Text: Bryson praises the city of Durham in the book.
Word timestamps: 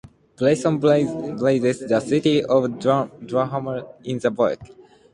Bryson 0.35 0.79
praises 0.79 1.87
the 1.87 1.99
city 1.99 2.43
of 2.43 2.79
Durham 2.79 3.83
in 4.03 4.17
the 4.17 4.31
book. 4.31 4.59